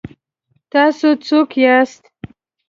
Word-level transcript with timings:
تاسو 0.71 1.07
څوک 1.25 1.49
یاست؟ 1.63 2.01